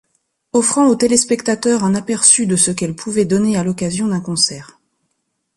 [0.53, 4.79] Offrant aux téléspectateurs un aperçu de ce qu’elle pouvait donner à l’occasion d’un concert.